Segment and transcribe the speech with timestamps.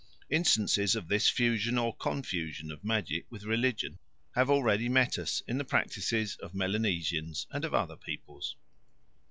[0.31, 3.99] Instances of this fusion or confusion of magic with religion
[4.33, 8.55] have already met us in the practices of Melanesians and of other peoples.